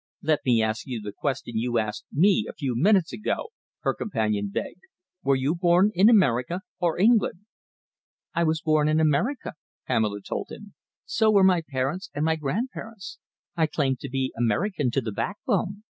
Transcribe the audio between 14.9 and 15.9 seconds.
the backbone.